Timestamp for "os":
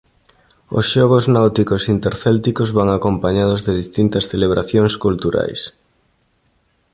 0.77-0.85